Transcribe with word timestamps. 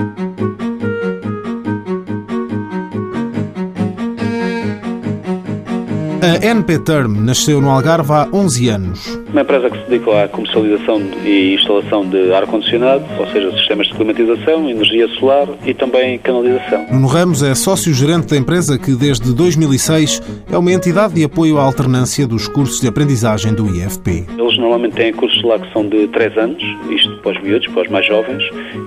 Thank 0.00 0.18
you. 0.18 0.29
A 6.22 6.44
NP 6.44 6.80
Term 6.80 7.24
nasceu 7.24 7.62
no 7.62 7.70
Algarve 7.70 8.12
há 8.12 8.28
11 8.30 8.68
anos. 8.68 9.18
Uma 9.32 9.40
empresa 9.40 9.70
que 9.70 9.78
se 9.78 9.90
dedica 9.90 10.24
à 10.24 10.28
comercialização 10.28 11.00
e 11.24 11.54
instalação 11.54 12.06
de 12.06 12.30
ar-condicionado, 12.34 13.02
ou 13.18 13.26
seja, 13.28 13.50
sistemas 13.52 13.86
de 13.86 13.94
climatização, 13.94 14.68
energia 14.68 15.08
solar 15.18 15.48
e 15.64 15.72
também 15.72 16.18
canalização. 16.18 16.86
Nuno 16.92 17.06
Ramos 17.06 17.42
é 17.42 17.54
sócio-gerente 17.54 18.26
da 18.26 18.36
empresa 18.36 18.78
que, 18.78 18.94
desde 18.94 19.32
2006, 19.32 20.20
é 20.52 20.58
uma 20.58 20.70
entidade 20.70 21.14
de 21.14 21.24
apoio 21.24 21.58
à 21.58 21.62
alternância 21.62 22.26
dos 22.26 22.46
cursos 22.48 22.80
de 22.80 22.88
aprendizagem 22.88 23.54
do 23.54 23.66
IFP. 23.66 24.26
Eles 24.36 24.58
normalmente 24.58 24.96
têm 24.96 25.14
cursos 25.14 25.42
lá 25.42 25.58
que 25.58 25.72
são 25.72 25.88
de 25.88 26.06
3 26.08 26.36
anos, 26.36 26.62
isto 26.90 27.16
para 27.22 27.32
os 27.32 27.42
miúdos, 27.42 27.66
para 27.68 27.82
os 27.82 27.88
mais 27.88 28.06
jovens, 28.06 28.42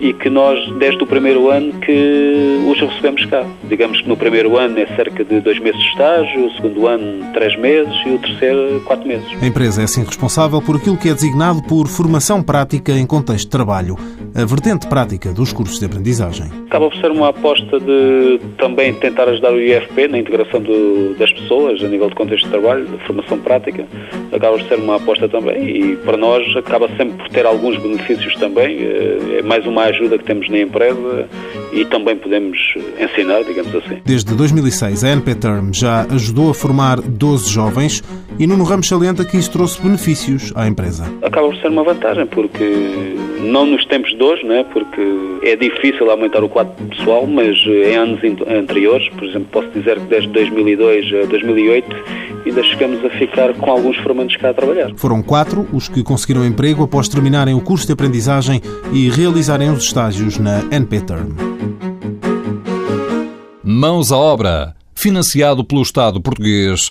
e 0.00 0.14
que 0.14 0.30
nós, 0.30 0.58
desde 0.78 1.02
o 1.02 1.06
primeiro 1.06 1.50
ano, 1.50 1.74
que 1.74 2.64
os 2.66 2.80
recebemos 2.80 3.26
cá. 3.26 3.44
Digamos 3.68 4.00
que 4.00 4.08
no 4.08 4.16
primeiro 4.16 4.56
ano 4.56 4.78
é 4.78 4.86
cerca 4.96 5.22
de 5.22 5.40
dois 5.40 5.58
meses 5.58 5.78
de 5.78 5.88
estágio, 5.88 6.46
o 6.46 6.52
segundo 6.52 6.86
ano, 6.86 7.17
três 7.32 7.58
meses 7.58 7.94
e 8.06 8.10
o 8.10 8.18
terceiro, 8.18 8.80
quatro 8.82 9.06
meses. 9.06 9.26
A 9.40 9.46
empresa 9.46 9.80
é 9.80 9.84
assim 9.84 10.04
responsável 10.04 10.60
por 10.60 10.76
aquilo 10.76 10.96
que 10.96 11.08
é 11.08 11.14
designado 11.14 11.62
por 11.62 11.88
formação 11.88 12.42
prática 12.42 12.92
em 12.92 13.06
contexto 13.06 13.44
de 13.44 13.50
trabalho, 13.50 13.96
a 14.38 14.44
vertente 14.44 14.86
prática 14.86 15.32
dos 15.32 15.52
cursos 15.52 15.80
de 15.80 15.86
aprendizagem. 15.86 16.46
Acaba 16.68 16.88
por 16.88 16.96
ser 17.00 17.10
uma 17.10 17.30
aposta 17.30 17.80
de 17.80 18.40
também 18.56 18.94
tentar 18.94 19.28
ajudar 19.28 19.52
o 19.52 19.60
IFP 19.60 20.06
na 20.06 20.18
integração 20.18 20.62
do, 20.62 21.16
das 21.18 21.32
pessoas 21.32 21.82
a 21.82 21.88
nível 21.88 22.08
de 22.08 22.14
contexto 22.14 22.44
de 22.44 22.50
trabalho, 22.50 22.86
de 22.86 23.04
formação 23.04 23.36
prática. 23.40 23.84
Acaba 24.32 24.56
por 24.56 24.68
ser 24.68 24.76
uma 24.76 24.94
aposta 24.94 25.28
também 25.28 25.68
e 25.68 25.96
para 25.96 26.16
nós 26.16 26.56
acaba 26.56 26.86
sempre 26.96 27.16
por 27.16 27.28
ter 27.30 27.44
alguns 27.46 27.76
benefícios 27.78 28.32
também. 28.36 28.78
Eh, 28.78 29.38
é 29.38 29.42
mais 29.42 29.66
uma 29.66 29.82
ajuda 29.84 30.16
que 30.16 30.24
temos 30.24 30.48
na 30.48 30.60
empresa 30.60 31.28
e 31.72 31.84
também 31.86 32.16
podemos 32.16 32.56
ensinar, 33.00 33.42
digamos 33.42 33.74
assim. 33.74 33.98
Desde 34.04 34.36
2006, 34.36 35.02
a 35.02 35.08
NP 35.08 35.34
Term 35.34 35.72
já 35.72 36.06
ajudou 36.12 36.50
a 36.50 36.54
formar 36.54 37.00
12 37.00 37.50
jovens 37.50 38.04
e 38.38 38.46
Nuno 38.46 38.62
Ramos 38.62 38.86
salienta 38.86 39.24
que 39.24 39.36
isso 39.36 39.50
trouxe 39.50 39.82
benefícios 39.82 40.52
à 40.54 40.68
empresa. 40.68 41.04
Acaba 41.22 41.48
por 41.48 41.56
ser 41.56 41.68
uma 41.68 41.82
vantagem, 41.82 42.24
porque 42.26 43.16
não 43.40 43.66
nos 43.66 43.84
tempos 43.86 44.10
de 44.16 44.22
hoje, 44.22 44.44
né, 44.44 44.64
porque 44.72 45.00
é 45.42 45.56
difícil 45.56 46.10
aumentar 46.10 46.42
o 46.42 46.48
quadro 46.48 46.72
pessoal, 46.86 47.26
mas 47.26 47.56
em 47.66 47.96
anos 47.96 48.20
anteriores, 48.48 49.08
por 49.10 49.24
exemplo, 49.24 49.48
posso 49.50 49.68
dizer 49.68 49.98
que 50.00 50.06
desde 50.06 50.28
2002 50.30 51.24
a 51.24 51.26
2008 51.26 51.96
ainda 52.46 52.62
chegamos 52.62 53.04
a 53.04 53.10
ficar 53.10 53.54
com 53.54 53.70
alguns 53.70 53.96
formandos 53.98 54.36
cá 54.36 54.50
a 54.50 54.54
trabalhar. 54.54 54.90
Foram 54.96 55.22
quatro 55.22 55.66
os 55.72 55.88
que 55.88 56.02
conseguiram 56.02 56.44
emprego 56.44 56.82
após 56.82 57.08
terminarem 57.08 57.54
o 57.54 57.60
curso 57.60 57.86
de 57.86 57.92
aprendizagem 57.92 58.60
e 58.92 59.08
realizarem 59.10 59.70
os 59.70 59.84
estágios 59.84 60.38
na 60.38 60.64
NP 60.70 61.00
Term. 61.02 61.28
Mãos 63.62 64.10
à 64.10 64.16
obra, 64.16 64.74
financiado 64.94 65.64
pelo 65.64 65.82
Estado 65.82 66.20
português 66.20 66.90